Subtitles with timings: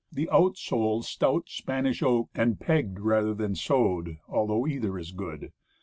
[0.11, 5.51] The out sole stout, Spanish oak, and pegged rather than sewed, although either is good.